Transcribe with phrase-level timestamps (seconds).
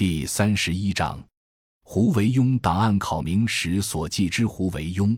[0.00, 1.22] 第三十一章，
[1.82, 5.14] 胡惟庸档案考明史所记之胡惟庸。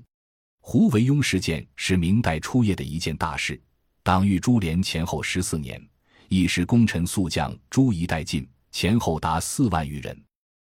[0.58, 3.63] 胡惟庸事件是明代初叶的一件大事。
[4.03, 5.81] 党御株连前后十四年，
[6.29, 10.21] 一时功臣宿将诸夷殆尽，前后达四万余人，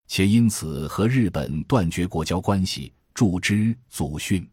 [0.07, 4.49] 且因此和日本断绝国交关系，助之祖训。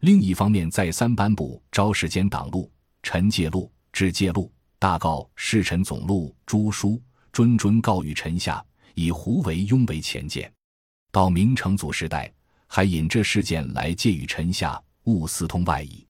[0.00, 2.68] 另一方面，再三颁布昭世间党录、
[3.04, 7.00] 臣介录、致介录、大告侍臣总录诸书，
[7.32, 8.60] 谆谆告谕臣下，
[8.98, 10.52] 以胡惟庸为前见。
[11.12, 12.32] 到明成祖时代，
[12.66, 16.04] 还引这事件来借与臣下，勿私通外夷。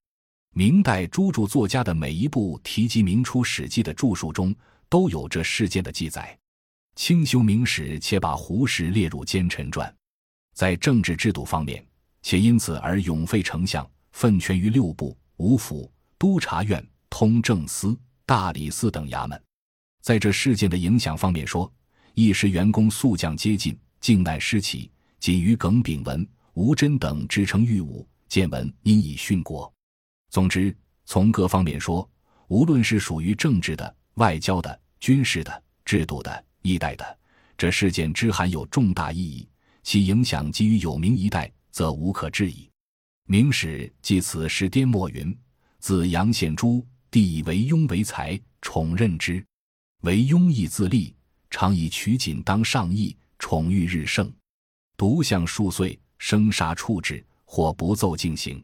[0.54, 4.54] 明代诸著作家的每一部提及明初史记的著述中，
[4.88, 6.36] 都有这事件的记载。
[6.96, 9.94] 清修明史，且把胡适列入奸臣传。
[10.54, 11.86] 在政治制度方面，
[12.22, 19.40] 且因此而永废丞相，分权于六部、五府、都察院、通政司、大理寺等衙门。
[20.00, 21.70] 在这事件的影响方面说，
[22.18, 24.90] 一时员工宿将接近，靖难失起，
[25.20, 29.72] 仅余耿炳文、吴真等支撑御武，见闻因以殉国。
[30.28, 32.10] 总之，从各方面说，
[32.48, 37.18] 无论是属于政治的、外交的、军事的、制度的、一代的，
[37.56, 39.48] 这事件之含有重大意义，
[39.84, 42.64] 其影响基于有名一代，则无可置疑。
[43.26, 45.38] 《明史》记此事颠墨云
[45.78, 49.40] ：“自杨献诸，帝以为庸为才，宠任之。
[50.00, 51.14] 为庸亦自立，
[51.50, 54.32] 常以取锦当上义，宠誉日盛。
[54.96, 58.62] 独相数岁，生杀处置，或不奏进行。”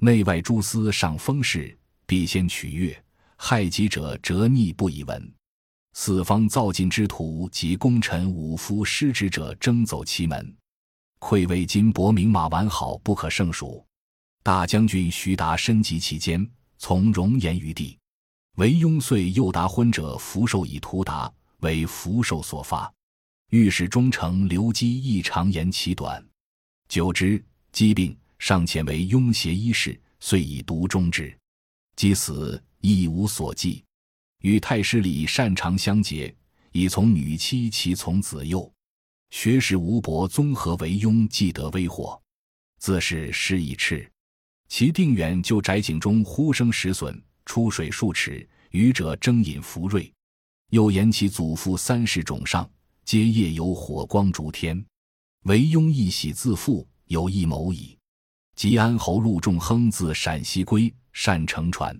[0.00, 2.92] 内外诸司上封事，必先取悦；
[3.36, 5.32] 害己者折逆不以闻。
[5.94, 10.54] 四方造进之徒及功臣武夫失职者，争走其门。
[11.20, 13.86] 愧为金帛名马完好不可胜数。
[14.42, 17.96] 大将军徐达身及其间，从容言于地。
[18.56, 21.32] 惟庸遂诱达昏者福寿以图达，
[21.64, 22.92] 为福寿所发。
[23.50, 26.24] 御史中丞刘基亦常言其短。
[26.88, 28.16] 久之，疾病。
[28.36, 31.34] 尚且为庸邪医士，遂以毒终之。
[31.96, 33.82] 即死亦无所记。
[34.42, 36.34] 与太师李擅长相结，
[36.72, 38.70] 以从女妻，其从子幼。
[39.30, 42.20] 学识吴伯综合为庸，既得微火，
[42.78, 44.06] 自是失以赤。
[44.68, 50.12] 其定远就宅井中呼声石笋，出水数尺，愚者争饮福瑞。
[50.70, 52.68] 又言其祖父三世种上，
[53.04, 54.84] 皆夜有火光烛天。
[55.44, 57.96] 惟庸一喜自负，有一谋矣。
[58.56, 61.98] 吉安侯陆仲亨自陕西归，善乘船。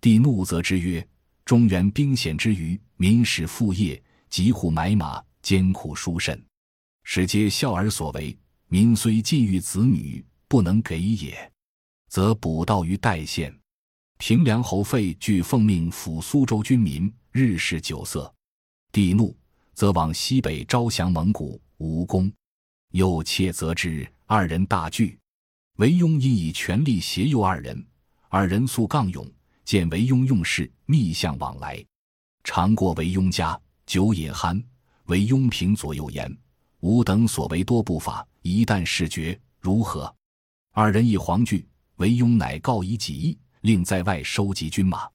[0.00, 1.06] 帝怒责之曰
[1.44, 6.44] ：“中原兵险之余，民始复业，疾户买马，艰苦殊甚。
[7.04, 8.36] 使皆孝儿所为，
[8.68, 11.52] 民虽尽育子女，不能给也，
[12.08, 13.56] 则补道于代县。
[14.18, 18.32] 平凉侯费据奉命抚苏州军民，日食酒色。
[18.92, 19.36] 帝怒，
[19.74, 22.32] 则往西北招降蒙古，无功。
[22.92, 25.18] 又切责之，二人大惧。”
[25.78, 27.84] 韦庸因以权力胁诱二人，
[28.28, 29.28] 二人素刚勇，
[29.64, 31.84] 见韦庸用事，密相往来，
[32.44, 34.62] 常过韦庸家，酒饮酣。
[35.06, 36.38] 韦庸凭左右言
[36.78, 40.14] ：“吾等所为多不法，一旦事决，如何？”
[40.70, 41.66] 二人亦惶惧。
[41.96, 45.08] 韦庸乃告以己意，令在外收集军马，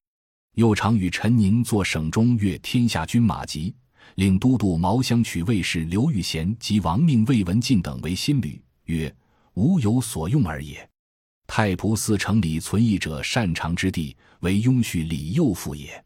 [0.55, 3.73] 又常与陈宁作省中阅天下军马籍，
[4.15, 9.13] 令都督毛相取卫士刘玉贤及亡命魏文进等为新旅，曰。
[9.55, 10.89] 吾有所用而也。
[11.45, 16.01] 太仆寺城里存义者擅长之地，为雍婿李幼父也。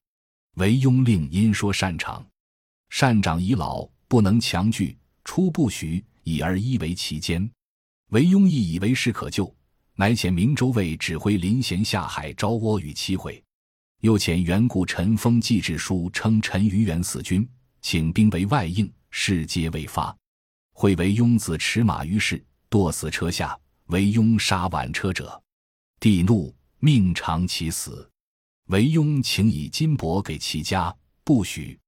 [0.56, 2.26] 为雍令因说擅长，
[2.90, 7.48] 善长已老，不能强拒，出不许，以而依为其监。
[8.10, 9.54] 为雍亦以为事可救，
[9.96, 13.44] 乃遣明州卫指挥林贤下海招倭与期会，
[14.04, 17.48] 又遣远古陈封祭制书，称陈余元死军，
[17.82, 20.14] 请兵为外应，事皆未发。
[20.74, 22.44] 会为雍子持马于市。
[22.70, 25.42] 堕死车下，为庸杀挽车者，
[26.02, 28.06] 帝怒，命偿其死。
[28.66, 30.94] 为庸请以金帛给其家，
[31.24, 31.80] 不许。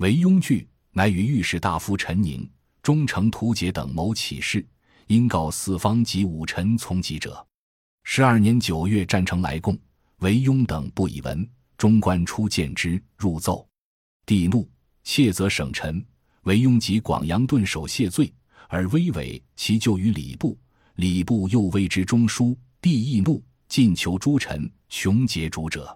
[0.00, 2.46] 为庸惧，乃与御史大夫陈宁、
[2.82, 4.66] 忠诚图杰等谋起事，
[5.06, 7.46] 因告四方及武臣从疾者。
[8.02, 9.78] 十二年九月，战成来贡，
[10.24, 11.46] 为庸等不以闻。
[11.76, 13.68] 中官初见之，入奏。
[14.24, 14.66] 帝怒，
[15.02, 16.02] 切责省臣。
[16.44, 18.32] 为庸及广阳顿首谢罪。
[18.70, 20.58] 而威伟其就于礼部，
[20.94, 22.58] 礼部又谓之中书。
[22.80, 25.94] 帝亦怒，进求诸臣，穷竭主者。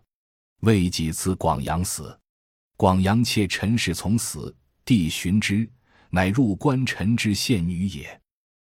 [0.60, 2.14] 未几次广阳死，
[2.76, 4.54] 广阳妾陈氏从死，
[4.84, 5.66] 帝寻之，
[6.10, 8.20] 乃入官臣之献女也。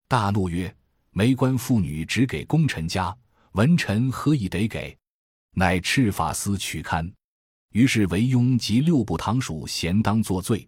[0.08, 0.72] 大怒曰
[1.10, 3.18] ：“没官妇女只给功臣家，
[3.54, 4.96] 文臣何以得给？”
[5.58, 7.12] 乃敕法司取刊。
[7.72, 10.68] 于是韦庸及六部堂属咸当作罪。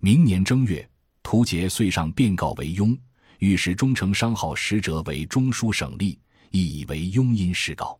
[0.00, 0.88] 明年正月。
[1.22, 2.98] 图杰遂上便告韦庸，
[3.38, 6.18] 御史中丞商号使者为中书省吏，
[6.50, 7.98] 亦以为庸因事告。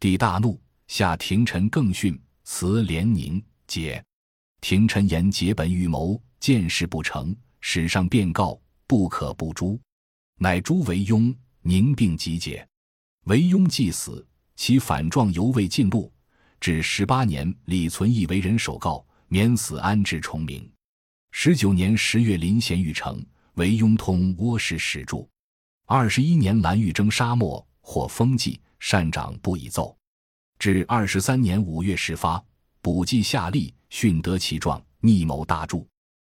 [0.00, 4.02] 帝大怒，下廷臣更训，辞连宁解。
[4.62, 9.78] 廷臣言结本预谋，见事不成，史上便告，不可不诛。
[10.38, 12.66] 乃诛韦庸，宁并集结。
[13.24, 16.12] 韦庸既死，其反状犹未尽录。
[16.60, 20.70] 至十八年，李存义为人首告，免死安置崇明。
[21.30, 23.24] 十九年十月，临咸玉城，
[23.54, 25.26] 韦雍通窝氏始著。
[25.86, 29.94] 二十一年，蓝玉征沙漠，获封记，善长不以奏。
[30.58, 32.42] 至二十三年五月始发，
[32.80, 35.84] 补记下吏，训得其状，逆谋大著。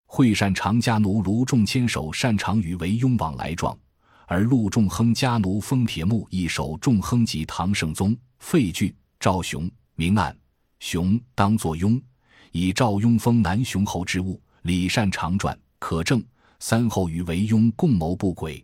[0.07, 3.79] 会善长家奴卢仲谦守擅长与韦雍往来状，
[4.27, 9.71] 而陆仲亨家奴封铁木亦守仲亨及唐圣宗废具赵雄。
[9.95, 10.37] 明暗，
[10.81, 12.01] 雄当作雍，
[12.53, 14.41] 以赵雍封南雄侯之物。
[14.63, 16.23] 李善长传可证，
[16.59, 18.63] 三后与韦雍共谋不轨。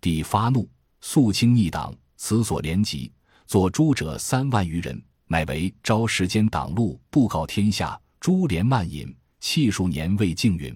[0.00, 0.66] 帝发怒，
[1.02, 3.12] 肃清逆党，此所连集，
[3.46, 8.00] 作诛者三万余人，乃为昭时间党录，布告天下。
[8.20, 10.74] 株连漫引，气数年未静允。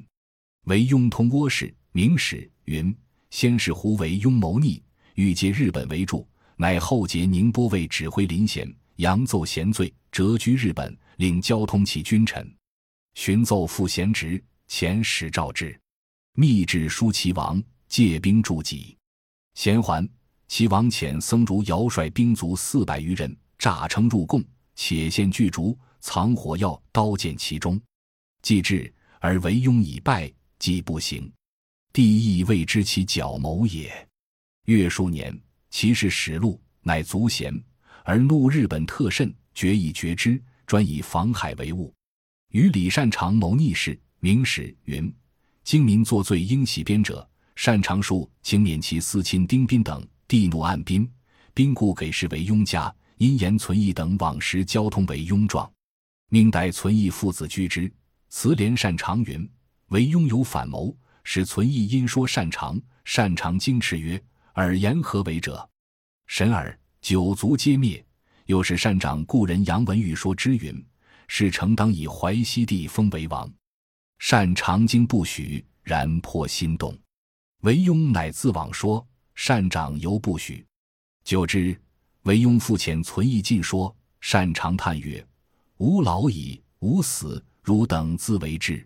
[0.67, 2.95] 韦雍通倭事，明史云：
[3.31, 4.83] 先是胡惟庸谋逆，
[5.15, 6.27] 欲借日本为助，
[6.57, 8.73] 乃后结宁波卫指挥林贤。
[8.97, 12.53] 扬奏贤罪，谪居日本，领交通其君臣。
[13.15, 15.79] 寻奏复贤职，遣使召之，
[16.35, 18.97] 密旨书齐王，借兵助己。
[19.55, 20.09] 贤还，
[20.49, 24.43] 齐王遣僧孺尧率兵卒四百余人，诈称入贡，
[24.75, 27.81] 且献巨竹，藏火药、刀剑其中。
[28.43, 31.33] 既至，而惟庸已败，既不行，
[31.93, 33.91] 帝亦未知其狡谋也。
[34.67, 35.37] 越数年，
[35.71, 37.53] 其事始露，乃足贤。
[38.05, 41.93] 而怒日本特甚，决以绝之，专以防海为务。
[42.51, 45.13] 与李善长谋逆事，明史云：
[45.65, 50.07] 精民作罪应洗鞭者，善长数请免其私亲丁宾等。
[50.27, 51.11] 帝怒按宾，
[51.55, 55.71] 宾故给事为雍家，因言存义等往时交通为雍状，
[56.29, 57.91] 命代存义父子居之。
[58.29, 59.51] 慈连善长云：
[59.89, 60.95] 为雍有反谋，
[61.31, 64.19] 使存义因说善长，善长惊斥曰
[64.55, 65.69] ：“尔言何为者？”
[66.27, 66.77] 神耳。
[67.03, 68.03] 九族皆灭，
[68.47, 70.83] 又是善长故人杨文玉说之云
[71.29, 73.47] ：“是诚当以淮西地封为王。”
[74.19, 76.99] 善长经不许，然颇心动。
[77.61, 80.65] 韦雍乃自往说，善长犹不许。
[81.25, 81.79] 久之，
[82.23, 85.23] 韦雍复遣存义进说，善长叹曰
[85.77, 88.83] ：“吾老矣，吾死，汝等自为之。”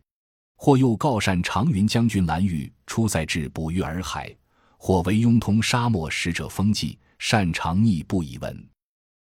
[0.64, 4.32] 或又告善长云将军蓝玉出塞至捕鱼洱海，
[4.76, 6.96] 或为雍通沙漠使者封记。
[7.18, 8.68] 擅长逆不以闻，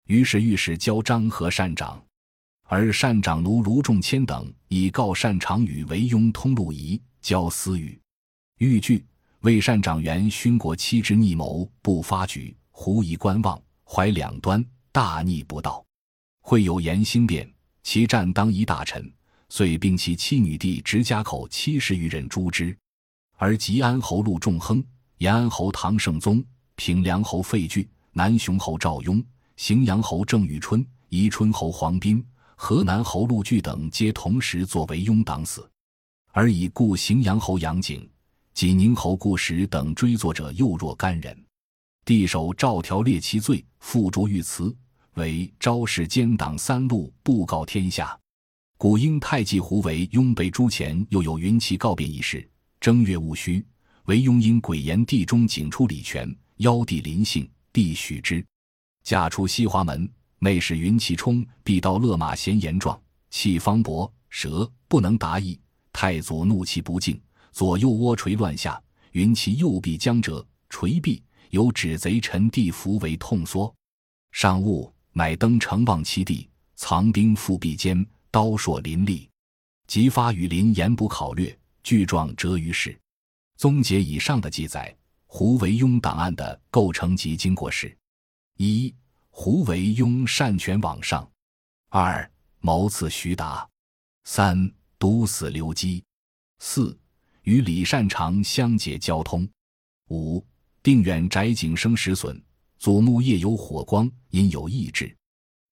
[0.06, 2.02] 于是御史交张和善长，
[2.64, 7.98] 而善长奴卢仲谦等以告善长与为雍通路仪交私语，
[8.58, 9.02] 欲拒
[9.40, 15.82] 为善长原勋国妻之逆谋不发举，狐疑观望，怀两端，大逆不道。
[16.42, 17.50] 会有言兴变，
[17.82, 19.10] 其战当一大臣，
[19.50, 22.74] 遂并其妻女弟直家口七十余人诛之，
[23.36, 24.82] 而吉安侯陆仲亨、
[25.18, 26.42] 延安侯唐圣宗。
[26.76, 29.22] 平凉侯费聚、南雄侯赵雍、
[29.58, 32.24] 荥阳侯郑宇春、宜春侯黄斌、
[32.56, 35.70] 河南侯陆据等，皆同时作为拥党死，
[36.32, 38.08] 而以故荥阳侯杨景、
[38.54, 41.36] 济宁侯顾实等追作者，又若干人。
[42.06, 44.74] 帝首诏条列其罪，附着御词，
[45.14, 48.19] 为昭示奸党三路，布告天下。
[48.80, 52.48] 古英太纪胡惟庸被诛前，又有云骑告别一事。
[52.80, 53.62] 正月戊戌，
[54.06, 56.34] 惟庸因诡言地中景出礼泉。
[56.56, 58.42] 邀帝临幸，帝许之。
[59.02, 65.60] 嫁出西华门，内侍云其冲必到勒马咸言状，气方伯舌不能达意。
[65.92, 67.20] 太祖怒气不敬，
[67.52, 68.82] 左右窝垂乱下。
[69.12, 73.70] 云其右臂将折，垂臂有指贼臣地伏为痛缩。
[74.32, 79.28] 上悟，乃登城望其地，藏兵复壁间，刀槊林立，
[79.86, 82.98] 即发于林言不考略，具状折于世。
[83.56, 84.96] 宗解以上的记载。
[85.32, 87.96] 胡惟庸档案的构成及经过是：
[88.56, 88.92] 一、
[89.28, 91.24] 胡惟庸擅权往上；
[91.88, 93.64] 二、谋刺徐达；
[94.24, 94.68] 三、
[94.98, 96.02] 毒死刘基；
[96.58, 96.98] 四、
[97.42, 99.48] 与李善长相结交通；
[100.08, 100.44] 五、
[100.82, 102.42] 定远宅井生石笋，
[102.80, 105.14] 祖墓夜有火光，因有异志；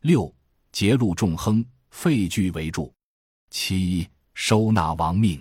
[0.03, 0.33] 六、
[0.71, 2.93] 劫路众亨，废具为助；
[3.51, 5.39] 七、收纳亡命；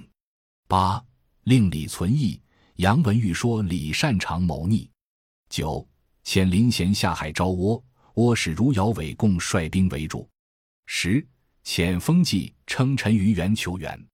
[0.67, 1.03] 八、
[1.43, 2.41] 令李存义。
[2.77, 4.87] 杨文玉说李善长谋逆，
[5.49, 5.87] 九
[6.23, 7.81] 遣林贤下海招倭，
[8.13, 10.29] 倭使如姚伟共率兵为主。
[10.85, 11.25] 十
[11.63, 14.07] 遣封记称臣于元求援。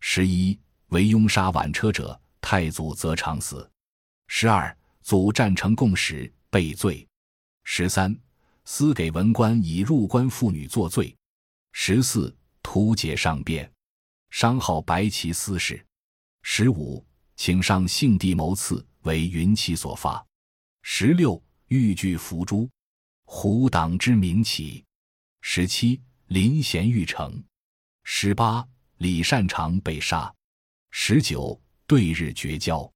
[0.00, 0.58] 十一
[0.88, 3.66] 为拥杀挽车者，太祖则长死。
[4.26, 7.08] 十二，祖战成共使被罪。
[7.64, 8.14] 十三，
[8.66, 11.16] 私给文官以入关妇女作罪。
[11.72, 13.70] 十四，图解上变，
[14.30, 15.84] 商号白旗司事。
[16.42, 20.24] 十五，请上幸地谋刺，为云骑所发。
[20.82, 22.68] 十六，欲拒伏诛，
[23.24, 24.84] 胡党之名起。
[25.40, 27.42] 十七，临咸欲成。
[28.04, 28.66] 十八，
[28.98, 30.32] 李善长被杀。
[30.90, 32.88] 十九，对日绝交。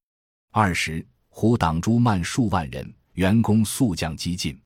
[0.53, 4.61] 二十，胡党诛慢数万人，员工速将激进。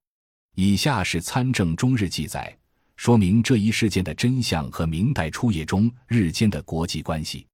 [0.57, 2.55] 以下是参政中日记载，
[3.00, 7.47] 说明这一事件的真相和明代初叶中日间的国际关系。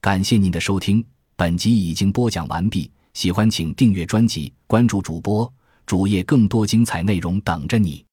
[0.00, 1.06] 感谢您的收听，
[1.36, 2.90] 本集已经播讲完毕。
[3.14, 5.48] 喜欢请订阅专辑，关注主播
[5.86, 8.04] 主页，更多精彩内容等着你。